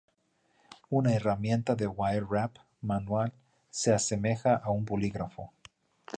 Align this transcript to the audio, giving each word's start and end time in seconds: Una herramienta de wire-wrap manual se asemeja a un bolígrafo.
Una 0.99 1.13
herramienta 1.13 1.75
de 1.75 1.85
wire-wrap 1.85 2.57
manual 2.81 3.33
se 3.69 3.93
asemeja 3.93 4.55
a 4.55 4.71
un 4.71 4.83
bolígrafo. 4.83 5.53